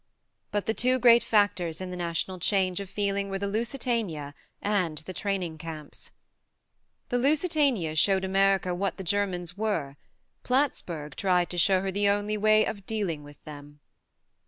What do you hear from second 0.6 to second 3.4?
the two great factors in the national change of feeling were